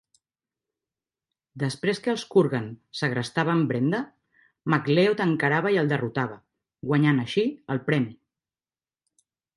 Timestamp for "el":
5.83-5.93, 7.77-7.87